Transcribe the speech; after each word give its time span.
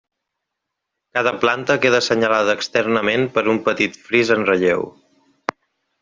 Cada 1.17 1.33
planta 1.43 1.75
queda 1.83 1.99
assenyalada 2.03 2.55
externament 2.59 3.27
per 3.35 3.43
un 3.53 3.59
petit 3.67 3.99
fris 4.07 4.33
en 4.37 4.47
relleu. 4.49 4.87